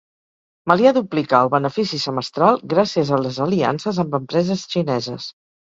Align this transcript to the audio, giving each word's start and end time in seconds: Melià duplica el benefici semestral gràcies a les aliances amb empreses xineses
Melià 0.71 0.93
duplica 0.95 1.41
el 1.47 1.51
benefici 1.57 2.01
semestral 2.07 2.59
gràcies 2.75 3.15
a 3.19 3.23
les 3.27 3.41
aliances 3.49 4.05
amb 4.07 4.21
empreses 4.23 4.71
xineses 4.77 5.33